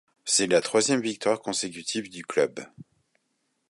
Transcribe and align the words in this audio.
C'est 0.25 0.47
la 0.47 0.61
troisième 0.61 0.99
victoire 1.01 1.43
consécutive 1.43 2.09
du 2.09 2.25
club. 2.25 2.59